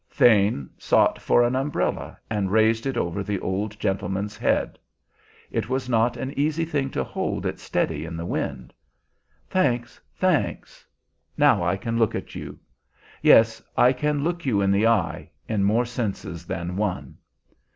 Thane 0.09 0.67
sought 0.79 1.21
for 1.21 1.43
an 1.43 1.55
umbrella, 1.55 2.17
and 2.27 2.49
raised 2.51 2.87
it 2.87 2.97
over 2.97 3.21
the 3.21 3.39
old 3.39 3.79
gentleman's 3.79 4.35
head; 4.35 4.79
it 5.51 5.69
was 5.69 5.87
not 5.87 6.17
an 6.17 6.31
easy 6.35 6.65
thing 6.65 6.89
to 6.89 7.03
hold 7.03 7.45
it 7.45 7.59
steady 7.59 8.03
in 8.05 8.17
that 8.17 8.25
wind. 8.25 8.73
"Thanks, 9.47 10.01
thanks! 10.15 10.87
Now 11.37 11.63
I 11.63 11.77
can 11.77 11.99
look 11.99 12.15
at 12.15 12.33
you. 12.33 12.57
Yes, 13.21 13.61
I 13.77 13.93
can 13.93 14.23
look 14.23 14.43
you 14.43 14.59
in 14.59 14.71
the 14.71 14.87
eye, 14.87 15.29
in 15.47 15.63
more 15.63 15.85
senses 15.85 16.47
than 16.47 16.77
one. 16.77 17.17